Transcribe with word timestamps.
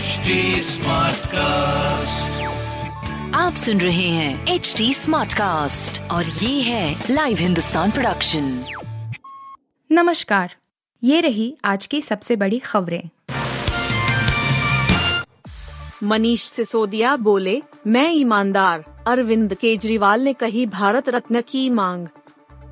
HD 0.00 0.40
cast 1.26 2.42
आप 3.34 3.54
सुन 3.54 3.80
रहे 3.80 4.08
हैं 4.08 4.46
एच 4.46 4.74
डी 4.78 4.94
स्मार्ट 4.94 5.32
कास्ट 5.32 6.02
और 6.10 6.24
ये 6.24 6.62
है 6.62 7.04
लाइव 7.10 7.36
हिंदुस्तान 7.36 7.90
प्रोडक्शन 7.90 8.64
नमस्कार। 9.92 10.56
ये 11.04 11.20
रही 11.20 11.56
आज 11.64 11.86
की 11.86 12.02
सबसे 12.02 12.36
बड़ी 12.36 12.58
खबरें। 12.58 13.02
मनीष 16.02 16.42
सिसोदिया 16.42 17.16
बोले 17.16 17.62
मैं 17.86 18.12
ईमानदार। 18.12 19.04
अरविंद 19.06 19.54
केजरीवाल 19.54 20.20
ने 20.20 20.32
कही 20.32 20.66
भारत 20.66 21.08
रत्न 21.08 21.40
की 21.40 21.70
मांग। 21.70 22.06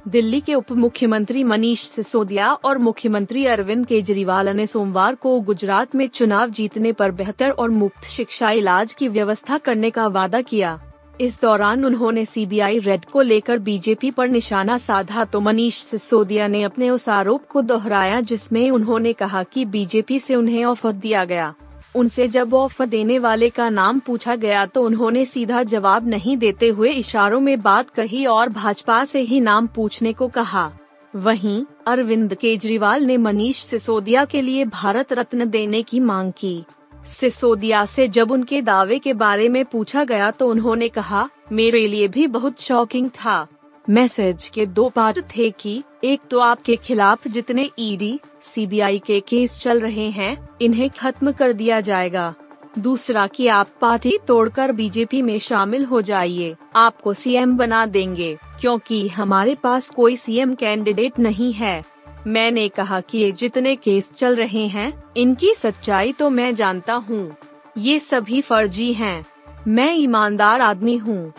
दिल्ली 0.08 0.40
के 0.40 0.54
उप 0.54 0.70
मुख्यमंत्री 0.72 1.42
मनीष 1.44 1.82
सिसोदिया 1.82 2.52
और 2.64 2.78
मुख्यमंत्री 2.78 3.44
अरविंद 3.46 3.84
केजरीवाल 3.86 4.48
ने 4.48 4.66
सोमवार 4.66 5.14
को 5.14 5.40
गुजरात 5.40 5.94
में 5.94 6.06
चुनाव 6.08 6.50
जीतने 6.50 6.92
पर 6.92 7.10
बेहतर 7.10 7.50
और 7.50 7.70
मुफ़्त 7.70 8.04
शिक्षा 8.04 8.50
इलाज 8.50 8.92
की 8.92 9.08
व्यवस्था 9.08 9.58
करने 9.58 9.90
का 9.90 10.06
वादा 10.06 10.40
किया। 10.40 10.78
इस 11.20 11.40
दौरान 11.42 11.84
उन्होंने 11.84 12.24
सीबीआई 12.24 12.78
रेड 12.78 13.04
को 13.04 13.22
लेकर 13.22 13.58
बीजेपी 13.58 14.10
पर 14.10 14.28
निशाना 14.28 14.78
साधा 14.78 15.24
तो 15.24 15.40
मनीष 15.40 15.78
सिसोदिया 15.78 16.46
ने 16.48 16.62
अपने 16.62 16.90
उस 16.90 17.08
आरोप 17.08 17.46
को 17.46 17.62
दोहराया 17.62 18.20
जिसमें 18.22 18.70
उन्होंने 18.70 19.12
कहा 19.12 19.42
कि 19.42 19.64
बीजेपी 19.66 20.18
से 20.18 20.34
उन्हें 20.34 20.64
ऑफ़र 20.64 20.92
दिया 20.92 21.24
गया। 21.24 21.54
उनसे 21.98 22.26
जब 22.28 22.54
ऑफ़र 22.54 22.86
देने 22.86 23.18
वाले 23.18 23.48
का 23.50 23.68
नाम 23.70 23.98
पूछा 23.98 24.34
गया 24.36 24.64
तो 24.66 24.82
उन्होंने 24.82 25.24
सीधा 25.26 25.62
जवाब 25.64 26.08
नहीं 26.08 26.36
देते 26.36 26.68
हुए 26.68 26.90
इशारों 26.90 27.40
में 27.40 27.60
बात 27.60 27.90
कही 27.90 28.24
और 28.26 28.48
भाजपा 28.48 29.04
से 29.04 29.20
ही 29.20 29.40
नाम 29.40 29.66
पूछने 29.66 30.12
को 30.12 30.28
कहा। 30.28 30.70
वहीं, 31.14 31.64
अरविंद 31.86 32.34
केजरीवाल 32.34 33.04
ने 33.04 33.16
मनीष 33.16 33.62
सिसोदिया 33.64 34.24
के 34.24 34.42
लिए 34.42 34.64
भारत 34.64 35.12
रत्न 35.12 35.48
देने 35.50 35.82
की 35.82 36.00
मांग 36.00 36.32
की। 36.32 36.64
सिसोदिया 37.08 37.84
से 37.86 38.08
जब 38.08 38.30
उनके 38.30 38.60
दावे 38.62 38.98
के 38.98 39.12
बारे 39.14 39.48
में 39.48 39.64
पूछा 39.64 40.04
गया 40.04 40.30
तो 40.30 40.48
उन्होंने 40.48 40.88
कहा, 40.88 41.28
मेरे 41.52 41.86
लिए 41.88 42.08
भी 42.08 42.26
बहुत 42.28 42.60
शॉकिंग 42.60 43.08
था। 43.10 43.46
मैसेज 43.88 44.48
के 44.48 44.64
दो 44.66 44.88
पार्ट 44.88 45.18
थे 45.36 45.50
कि 45.50 45.82
एक 46.04 46.20
तो 46.30 46.38
आपके 46.38 46.76
खिलाफ 46.76 47.26
जितने 47.28 47.68
ईडी 47.78 48.18
सीबीआई 48.44 48.98
के 48.98 49.20
केस 49.20 49.58
चल 49.60 49.80
रहे 49.80 50.08
हैं, 50.10 50.48
इन्हें 50.62 50.88
खत्म 50.90 51.32
कर 51.32 51.52
दिया 51.52 51.80
जाएगा। 51.80 52.34
दूसरा 52.78 53.26
कि 53.26 53.46
आप 53.46 53.68
पार्टी 53.80 54.16
तोड़कर 54.26 54.72
बीजेपी 54.72 55.22
में 55.22 55.38
शामिल 55.38 55.84
हो 55.84 56.02
जाइए। 56.02 56.54
आपको 56.76 57.14
सीएम 57.14 57.56
बना 57.56 57.84
देंगे, 57.86 58.36
क्योंकि 58.60 59.06
हमारे 59.08 59.54
पास 59.54 59.90
कोई 59.90 60.16
सीएम 60.16 60.54
कैंडिडेट 60.54 61.18
नहीं 61.18 61.52
है। 61.52 61.82
मैंने 62.26 62.68
कहा 62.68 63.00
कि 63.00 63.18
ये 63.18 63.32
जितने 63.32 63.76
केस 63.76 64.10
चल 64.18 64.36
रहे 64.36 64.66
हैं, 64.66 64.92
इनकी 65.16 65.54
सच्चाई 65.54 66.12
तो 66.12 66.30
मैं 66.30 66.54
जानता 66.54 66.94
हूँ। 66.94 67.36
ये 67.78 67.98
सभी 67.98 68.40
फर्जी 68.40 68.92
हैं। 68.92 69.24
मैं 69.68 69.94
ईमानदार 69.94 70.60
आदमी 70.60 70.96
हूँ। 70.96 71.32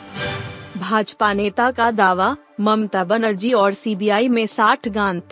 भाजपा 0.79 1.33
नेता 1.33 1.71
का 1.71 1.91
दावा, 1.91 2.35
ममता 2.61 3.03
बनर्जी 3.03 3.53
और 3.53 3.73
सीबीआई 3.73 4.29
में 4.29 4.47
साठ 4.47 4.87
गांठ। 4.87 5.23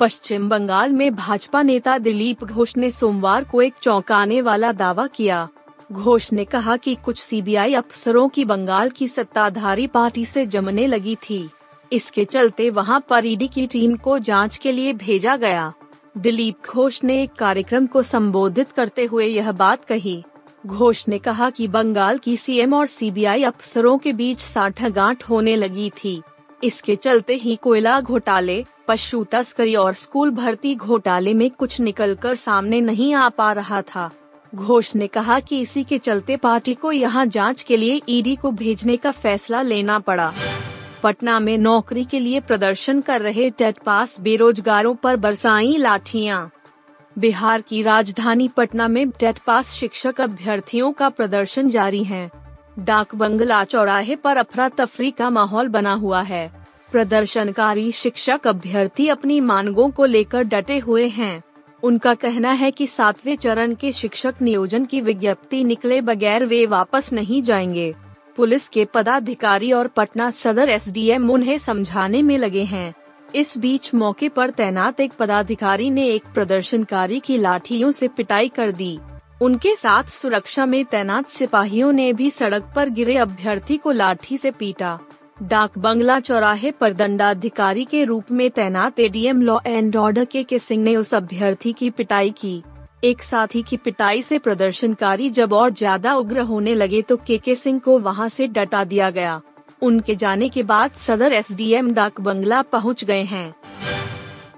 पश्चिम 0.00 0.48
बंगाल 0.48 0.92
में 0.92 1.14
भाजपा 1.14 1.62
नेता 1.62 1.98
दिलीप 1.98 2.44
घोष 2.44 2.76
ने 2.76 2.90
सोमवार 2.90 3.44
को 3.44 3.62
एक 3.62 3.74
चौंकाने 3.82 4.40
वाला 4.40 4.72
दावा 4.72 5.06
किया। 5.06 5.48
घोष 5.92 6.32
ने 6.32 6.44
कहा 6.44 6.76
कि 6.76 6.94
कुछ 6.94 7.18
सीबीआई 7.18 7.74
अफसरों 7.74 8.28
की 8.28 8.44
बंगाल 8.44 8.90
की 8.90 9.08
सत्ताधारी 9.08 9.86
पार्टी 9.86 10.24
से 10.24 10.46
जमने 10.46 10.86
लगी 10.86 11.16
थी। 11.16 11.48
इसके 11.92 12.24
चलते 12.24 12.70
वहाँ 12.70 13.04
पर 13.08 13.26
ईडी 13.26 13.48
की 13.48 13.66
टीम 13.66 13.96
को 13.96 14.18
जाँच 14.18 14.56
के 14.56 14.72
लिए 14.72 14.92
भेजा 14.92 15.36
गया। 15.36 15.72
दिलीप 16.18 16.56
घोष 16.70 17.04
ने 17.04 17.22
एक 17.22 17.32
कार्यक्रम 17.32 17.86
को 17.86 18.02
संबोधित 18.02 18.72
करते 18.72 19.04
हुए 19.04 19.26
यह 19.26 19.52
बात 19.52 19.84
कही। 19.84 20.22
घोष 20.68 21.08
ने 21.08 21.18
कहा 21.18 21.48
कि 21.50 21.66
बंगाल 21.68 22.18
की 22.18 22.36
सीएम 22.36 22.74
और 22.74 22.86
सीबीआई 22.86 23.42
अफसरों 23.42 23.98
के 23.98 24.12
बीच 24.12 24.40
साठ 24.40 24.82
गांठ 24.82 25.22
होने 25.24 25.56
लगी 25.56 25.90
थी। 25.90 26.22
इसके 26.64 26.96
चलते 26.96 27.34
ही 27.34 27.56
कोयला 27.56 28.00
घोटाले, 28.00 28.64
पशु 28.88 29.24
तस्करी 29.24 29.74
और 29.74 29.94
स्कूल 29.94 30.30
भर्ती 30.30 30.74
घोटाले 30.74 31.34
में 31.34 31.50
कुछ 31.50 31.80
निकलकर 31.80 32.34
सामने 32.34 32.80
नहीं 32.80 33.14
आ 33.14 33.28
पा 33.28 33.52
रहा 33.52 33.82
था। 33.82 34.10
घोष 34.54 34.94
ने 34.96 35.06
कहा 35.06 35.40
कि 35.40 35.60
इसी 35.60 35.84
के 35.84 35.98
चलते 35.98 36.36
पार्टी 36.36 36.74
को 36.74 36.92
यहाँ 36.92 37.26
जाँच 37.26 37.62
के 37.62 37.76
लिए 37.76 38.00
ईडी 38.08 38.36
को 38.36 38.50
भेजने 38.50 38.96
का 38.96 39.10
फैसला 39.10 39.62
लेना 39.62 39.98
पड़ा। 39.98 40.32
पटना 41.02 41.40
में 41.40 41.58
नौकरी 41.58 42.04
के 42.04 42.20
लिए 42.20 42.40
प्रदर्शन 42.40 43.00
कर 43.00 43.20
रहे 43.20 43.50
टेट 43.50 43.78
पास 43.78 44.20
बेरोजगारों 44.20 44.94
पर 44.94 45.16
बरसाई 45.16 45.76
लाठियाँ। 45.76 46.50
बिहार 47.18 47.60
की 47.60 47.82
राजधानी 47.82 48.48
पटना 48.48 48.88
में 48.88 49.10
टेट 49.10 49.38
पास 49.38 49.72
शिक्षक 49.72 50.20
अभ्यर्थियों 50.20 50.92
का 50.92 51.08
प्रदर्शन 51.08 51.68
जारी 51.68 52.04
है। 52.04 52.30
डाक 52.78 53.14
बंगला 53.14 53.64
चौराहे 53.64 54.16
पर 54.16 54.36
अफरा 54.36 54.68
तफरी 54.68 55.10
का 55.10 55.30
माहौल 55.30 55.68
बना 55.68 55.92
हुआ 55.92 56.22
है। 56.22 56.52
प्रदर्शनकारी 56.92 57.92
शिक्षक 57.92 58.46
अभ्यर्थी 58.46 59.08
अपनी 59.08 59.40
मांगों 59.40 59.90
को 59.90 60.04
लेकर 60.04 60.42
डटे 60.42 60.78
हुए 60.78 61.08
हैं। 61.08 61.42
उनका 61.82 62.14
कहना 62.14 62.52
है 62.52 62.70
कि 62.70 62.86
सातवें 62.86 63.36
चरण 63.36 63.74
के 63.74 63.92
शिक्षक 63.92 64.34
नियोजन 64.42 64.84
की 64.84 65.00
विज्ञप्ति 65.00 65.64
निकले 65.64 66.00
बगैर 66.00 66.44
वे 66.44 66.66
वापस 66.66 67.12
नहीं 67.12 67.42
जाएँगे। 67.42 67.94
पुलिस 68.36 68.68
के 68.68 68.84
पदाधिकारी 68.84 69.72
और 69.72 69.86
पटना 69.86 70.30
सदर 70.30 70.68
एसडीएम 70.68 71.30
उन्हें 71.30 71.58
समझाने 71.58 72.22
में 72.22 72.38
लगे 72.38 72.64
हैं। 72.64 72.94
इस 73.34 73.56
बीच 73.58 73.92
मौके 73.94 74.28
पर 74.28 74.50
तैनात 74.50 75.00
एक 75.00 75.12
पदाधिकारी 75.12 75.90
ने 75.90 76.06
एक 76.08 76.24
प्रदर्शनकारी 76.34 77.18
की 77.20 77.36
लाठियों 77.38 77.90
से 77.90 78.08
पिटाई 78.08 78.48
कर 78.48 78.70
दी। 78.72 78.98
उनके 79.42 79.74
साथ 79.76 80.04
सुरक्षा 80.04 80.66
में 80.66 80.84
तैनात 80.84 81.28
सिपाहियों 81.28 81.92
ने 81.92 82.12
भी 82.12 82.30
सड़क 82.30 82.72
पर 82.76 82.88
गिरे 82.88 83.16
अभ्यर्थी 83.16 83.76
को 83.76 83.90
लाठी 83.90 84.36
से 84.36 84.50
पीटा। 84.50 84.98
डाक 85.42 85.76
बंगला 85.78 86.18
चौराहे 86.20 86.70
पर 86.70 86.92
दंडाधिकारी 86.92 87.84
के 87.84 88.04
रूप 88.04 88.30
में 88.30 88.50
तैनात 88.50 89.00
एडीएम 89.00 89.42
लॉ 89.42 89.58
एंड 89.66 89.96
ऑर्डर 89.96 90.24
के 90.24 90.42
के 90.44 90.58
सिंह 90.58 90.82
ने 90.84 90.96
उस 90.96 91.14
अभ्यर्थी 91.14 91.72
की 91.72 91.90
पिटाई 91.90 92.30
की। 92.30 92.62
एक 93.04 93.22
साथी 93.22 93.62
की 93.62 93.76
पिटाई 93.76 94.22
से 94.22 94.38
प्रदर्शनकारी 94.38 95.28
जब 95.30 95.52
और 95.52 95.70
ज़्यादा 95.70 96.14
उग्र 96.14 96.40
होने 96.40 96.74
लगे 96.74 97.02
तो 97.02 97.16
के 97.16 97.38
के 97.38 97.54
सिंह 97.54 97.78
को 97.78 97.98
वहाँ 97.98 98.28
से 98.28 98.46
डटा 98.46 98.82
दिया 98.84 99.10
गया। 99.10 99.40
उनके 99.82 100.14
जाने 100.14 100.48
के 100.48 100.62
बाद 100.62 100.90
सदर 101.00 101.32
एसडीएम 101.32 101.92
डाक 101.92 102.20
बंगला 102.20 102.62
पहुँच 102.62 103.04
गए 103.04 103.22
हैं। 103.24 103.54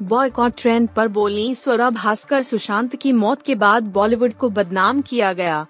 बॉयकॉट 0.02 0.52
ट्रेंड 0.58 0.88
पर 0.88 1.08
बोली 1.08 1.54
स्वरा 1.54 1.90
भास्कर 1.90 2.42
सुशांत 2.42 2.96
की 2.96 3.12
मौत 3.12 3.42
के 3.42 3.54
बाद 3.54 3.92
बॉलीवुड 3.92 4.34
को 4.34 4.48
बदनाम 4.50 5.00
किया 5.02 5.32
गया। 5.32 5.66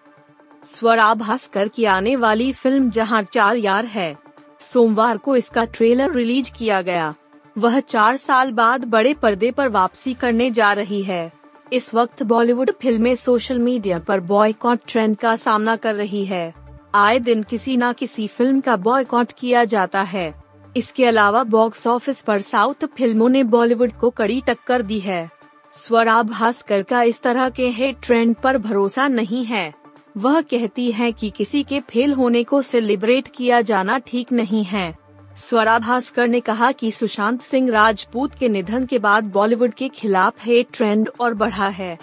स्वरा 0.65 1.13
भास्कर 1.15 1.69
की 1.69 1.85
आने 1.85 2.15
वाली 2.17 2.53
फ़िल्म 2.53 2.91
जहाँ 2.91 3.23
चार 3.23 3.57
यार 3.57 3.87
है, 3.87 4.17
सोमवार 4.61 5.17
को 5.17 5.37
इसका 5.37 5.65
ट्रेलर 5.65 6.13
रिलीज़ 6.13 6.51
किया 6.53 6.81
गया। 6.83 7.15
वह 7.57 7.81
चार 7.81 8.17
साल 8.17 8.53
बाद 8.53 8.85
बड़े 8.85 9.15
पर्दे 9.15 9.51
पर 9.51 9.69
वापसी 9.69 10.15
करने 10.15 10.51
जा 10.51 10.73
रही 10.73 11.03
है। 11.03 11.31
इस 11.73 11.93
वक्त 11.95 12.23
बॉलीवुड 12.23 12.71
फ़िल्में 12.73 13.15
सोशल 13.17 13.59
मीडिया 13.59 13.99
पर 13.99 14.21
बॉयकॉट 14.21 14.81
ट्रेंड 14.89 15.17
का 15.17 15.35
सामना 15.37 15.77
कर 15.77 15.95
रही 15.95 16.25
है। 16.25 16.53
आए 16.95 17.19
दिन 17.19 17.43
किसी 17.43 17.77
न 17.77 17.93
किसी 17.93 18.27
फ़िल्म 18.27 18.61
का 18.61 18.77
बॉयकॉट 18.77 19.33
किया 19.33 19.65
जाता 19.65 20.01
है। 20.03 20.33
इसके 20.77 21.05
अलावा 21.05 21.43
बॉक्स 21.45 21.87
ऑफ़िस 21.87 22.21
पर 22.21 22.41
साउथ 22.41 22.85
फ़िल्मों 22.87 23.29
ने 23.29 23.43
बॉलीवुड 23.45 23.93
को 23.93 24.11
कड़ी 24.11 24.41
टक्कर 24.41 24.83
दी 24.83 24.99
है। 25.01 25.29
स्वरा 25.73 26.23
भास्कर 26.23 26.83
का 26.83 27.03
इस 27.03 27.21
तरह 27.23 27.49
के 27.49 27.69
हेट 27.69 28.01
ट्रेंड 28.03 28.35
पर 28.35 28.59
भरोसा 28.59 29.07
नहीं 29.09 29.45
है। 29.45 29.73
वह 30.17 30.41
कहती 30.41 30.91
है 30.93 31.13
कि 31.13 31.31
किसी 31.31 31.63
के 31.63 31.81
फेल 31.81 32.13
होने 32.13 32.43
को 32.45 32.63
सेलिब्रेट 32.63 33.29
किया 33.29 33.61
जाना 33.61 33.99
ठीक 33.99 34.33
नहीं 34.33 34.65
है। 34.65 34.95
स्वरा 35.37 35.79
भास्कर 35.79 36.29
ने 36.29 36.41
कहा 36.41 36.73
कि 36.73 36.91
सुशांत 36.91 37.43
सिंह 37.43 37.71
राजपूत 37.71 38.35
के 38.35 38.49
निधन 38.49 38.87
के 38.87 38.99
बाद 38.99 39.25
बॉलीवुड 39.25 39.75
के 39.75 39.89
खिलाफ 39.89 40.45
हेट 40.45 40.69
ट्रेंड 40.75 41.11
और 41.21 41.35
बढ़ा 41.35 41.69
है। 41.69 41.99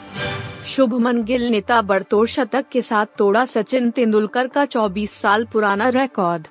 शुभमन 0.67 1.22
गिल 1.23 1.47
ने 1.47 1.59
ताबड़तोड़ 1.61 2.28
शतक 2.28 2.66
के 2.72 2.81
साथ 2.81 3.05
तोड़ा 3.17 3.43
सचिन 3.46 3.90
तेंदुलकर 3.91 4.47
का 4.47 4.66
24 4.66 5.09
साल 5.11 5.46
पुराना 5.46 5.87
रिकॉर्ड 5.90 6.47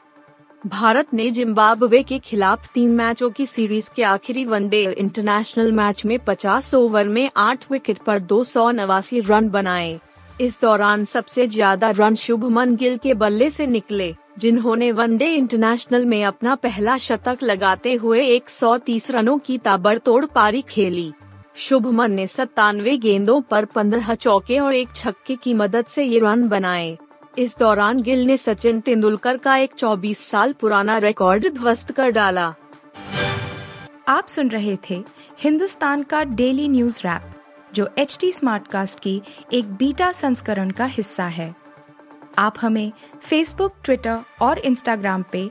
भारत 0.64 1.12
ने 1.14 1.30
जिम्बाब्वे 1.30 2.02
के 2.02 2.18
खिलाफ 2.18 2.68
तीन 2.74 2.90
मैचों 2.90 3.30
की 3.30 3.46
सीरीज़ 3.46 3.90
के 3.96 4.02
आखिरी 4.02 4.44
वनडे 4.44 4.82
इंटरनेशनल 4.98 5.72
मैच 5.72 6.04
में 6.06 6.18
50 6.28 6.74
ओवर 6.74 7.08
में 7.08 7.30
आठ 7.36 7.70
विकेट 7.70 7.98
पर 7.98 8.18
दो 8.22 8.42
सौ 8.44 8.70
नवासी 8.70 9.20
रन 9.20 9.48
बनाए। 9.48 9.98
इस 10.40 10.60
दौरान 10.62 11.04
सबसे 11.04 11.46
ज़्यादा 11.48 11.90
रन 11.90 12.14
शुभमन 12.14 12.74
गिल 12.76 12.96
के 12.96 13.14
बल्ले 13.14 13.50
से 13.50 13.66
निकले, 13.66 14.14
जिन्होंने 14.38 14.90
वनडे 14.92 15.28
इंटरनेशनल 15.34 16.06
में 16.06 16.22
अपना 16.24 16.54
पहला 16.54 16.96
शतक 17.00 17.42
लगाते 17.42 17.94
हुए 17.94 18.24
130 18.30 19.10
रनों 19.10 19.38
की 19.38 19.58
ताबड़तोड़ 19.58 20.24
पारी 20.26 20.62
खेली। 20.62 21.12
शुभमन 21.56 22.12
ने 22.12 22.26
सत्तानवे 22.26 22.96
गेंदों 22.96 23.40
पर 23.40 23.64
15 23.64 24.14
चौके 24.14 24.58
और 24.58 24.74
एक 24.74 24.88
छक्के 24.94 25.36
की 25.36 25.54
मदद 25.54 25.86
से 25.86 26.04
ये 26.04 26.18
रन 26.18 26.48
बनाए। 26.48 26.96
इस 27.38 27.58
दौरान 27.58 28.02
गिल 28.02 28.24
ने 28.24 28.36
सचिन 28.36 28.80
तेंदुलकर 28.80 29.36
का 29.36 29.56
एक 29.56 29.74
24 29.74 30.26
साल 30.28 30.52
पुराना 30.52 30.98
रिकॉर्ड 30.98 31.48
ध्वस्त 31.54 31.92
कर 31.92 32.10
डाला। 32.10 32.54
आप 34.08 34.26
सुन 34.26 34.48
रहे 34.48 34.76
थे 34.90 35.02
हिंदुस्तान 35.40 36.02
का 36.02 36.24
डेली 36.24 36.68
न्यूज़ 36.68 37.00
रैप, 37.04 37.32
जो 37.74 37.88
एच 37.98 38.18
टी 38.20 38.32
स्मार्ट 38.32 38.66
कास्ट 38.66 39.00
की 39.00 39.22
एक 39.52 39.74
बीटा 39.74 40.12
संस्करण 40.12 40.70
का 40.70 40.84
हिस्सा 40.84 41.24
है। 41.24 41.54
आप 42.38 42.54
हमें 42.60 42.92
फेसबुक 43.22 43.74
ट्विटर 43.84 44.18
और 44.42 44.58
इंस्टाग्राम 44.58 45.24
पे 45.32 45.50